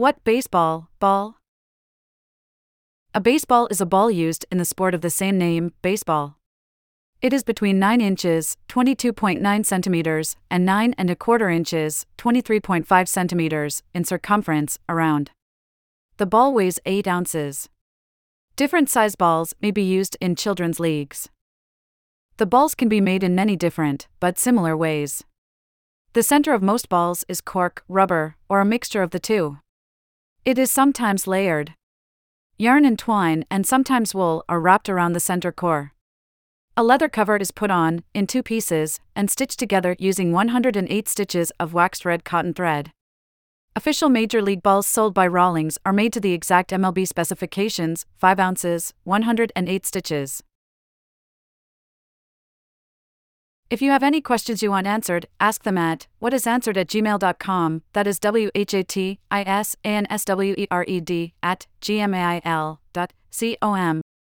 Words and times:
What 0.00 0.24
baseball, 0.24 0.88
ball? 0.98 1.36
A 3.14 3.20
baseball 3.20 3.68
is 3.70 3.82
a 3.82 3.84
ball 3.84 4.10
used 4.10 4.46
in 4.50 4.56
the 4.56 4.64
sport 4.64 4.94
of 4.94 5.02
the 5.02 5.10
same 5.10 5.36
name, 5.36 5.74
baseball. 5.82 6.38
It 7.20 7.34
is 7.34 7.42
between 7.42 7.78
9 7.78 8.00
inches, 8.00 8.56
22.9 8.70 9.66
centimeters, 9.66 10.36
and 10.50 10.64
9 10.64 10.94
and 10.96 11.10
a 11.10 11.14
quarter 11.14 11.50
inches, 11.50 12.06
23.5 12.16 13.08
centimeters, 13.08 13.82
in 13.92 14.04
circumference, 14.04 14.78
around. 14.88 15.32
The 16.16 16.24
ball 16.24 16.54
weighs 16.54 16.80
8 16.86 17.06
ounces. 17.06 17.68
Different 18.56 18.88
size 18.88 19.16
balls 19.16 19.54
may 19.60 19.70
be 19.70 19.82
used 19.82 20.16
in 20.18 20.34
children's 20.34 20.80
leagues. 20.80 21.28
The 22.38 22.46
balls 22.46 22.74
can 22.74 22.88
be 22.88 23.02
made 23.02 23.22
in 23.22 23.34
many 23.34 23.54
different, 23.54 24.08
but 24.18 24.38
similar 24.38 24.74
ways. 24.78 25.24
The 26.14 26.22
center 26.22 26.54
of 26.54 26.62
most 26.62 26.88
balls 26.88 27.22
is 27.28 27.42
cork, 27.42 27.84
rubber, 27.86 28.36
or 28.48 28.62
a 28.62 28.64
mixture 28.64 29.02
of 29.02 29.10
the 29.10 29.20
two. 29.20 29.58
It 30.42 30.58
is 30.58 30.70
sometimes 30.70 31.26
layered. 31.26 31.74
Yarn 32.56 32.86
and 32.86 32.98
twine 32.98 33.44
and 33.50 33.66
sometimes 33.66 34.14
wool 34.14 34.42
are 34.48 34.58
wrapped 34.58 34.88
around 34.88 35.12
the 35.12 35.20
center 35.20 35.52
core. 35.52 35.92
A 36.78 36.82
leather 36.82 37.10
cover 37.10 37.36
is 37.36 37.50
put 37.50 37.70
on, 37.70 38.04
in 38.14 38.26
two 38.26 38.42
pieces, 38.42 39.00
and 39.14 39.30
stitched 39.30 39.58
together 39.58 39.96
using 39.98 40.32
108 40.32 41.08
stitches 41.08 41.52
of 41.60 41.74
waxed 41.74 42.06
red 42.06 42.24
cotton 42.24 42.54
thread. 42.54 42.90
Official 43.76 44.08
Major 44.08 44.40
League 44.40 44.62
balls 44.62 44.86
sold 44.86 45.12
by 45.12 45.26
Rawlings 45.26 45.76
are 45.84 45.92
made 45.92 46.12
to 46.14 46.20
the 46.20 46.32
exact 46.32 46.70
MLB 46.70 47.06
specifications 47.06 48.06
5 48.16 48.40
ounces, 48.40 48.94
108 49.04 49.84
stitches. 49.84 50.42
If 53.70 53.80
you 53.80 53.92
have 53.92 54.02
any 54.02 54.20
questions 54.20 54.64
you 54.64 54.70
want 54.70 54.88
answered, 54.88 55.26
ask 55.38 55.62
them 55.62 55.78
at 55.78 56.08
whatisanswered 56.20 56.76
at 56.76 56.88
gmail.com. 56.88 57.82
That 57.92 58.08
is 58.08 58.18
W 58.18 58.50
H 58.52 58.74
A 58.74 58.82
T 58.82 59.20
I 59.30 59.42
S 59.42 59.76
A 59.84 59.88
N 59.88 60.08
S 60.10 60.24
W 60.24 60.56
E 60.58 60.66
R 60.72 60.84
E 60.88 61.00
D 61.00 61.34
at 61.40 61.68
gmail 61.80 62.78
dot 62.92 63.12
com. 63.32 64.02